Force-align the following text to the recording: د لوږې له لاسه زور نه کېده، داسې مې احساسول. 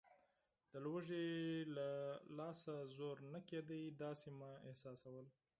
د 0.71 0.73
لوږې 0.85 1.27
له 1.75 1.89
لاسه 2.37 2.73
زور 2.97 3.17
نه 3.33 3.39
کېده، 3.49 3.79
داسې 4.03 4.29
مې 4.37 4.51
احساسول. 4.69 5.27